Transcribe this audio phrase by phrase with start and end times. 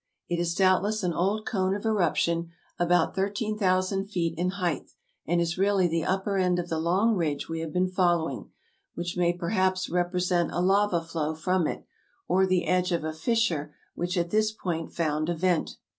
[0.27, 4.89] It is doubtless an old cone of eruption, about 13,000 feet in height,
[5.27, 8.49] and is really the upper end of the long ridge we had been following,
[8.95, 11.85] which may perhaps rep resent a lava flow from it,
[12.27, 15.77] or the edge of a fissure which at this point found a vent.